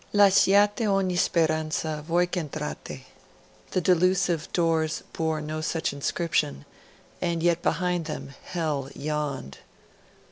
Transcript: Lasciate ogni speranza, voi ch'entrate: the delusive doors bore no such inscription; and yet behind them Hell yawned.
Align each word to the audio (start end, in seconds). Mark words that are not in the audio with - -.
Lasciate 0.13 0.87
ogni 0.89 1.15
speranza, 1.15 2.01
voi 2.07 2.25
ch'entrate: 2.25 3.03
the 3.69 3.79
delusive 3.81 4.51
doors 4.51 5.03
bore 5.13 5.39
no 5.41 5.61
such 5.61 5.93
inscription; 5.93 6.65
and 7.21 7.43
yet 7.43 7.61
behind 7.61 8.05
them 8.05 8.33
Hell 8.45 8.89
yawned. 8.95 9.59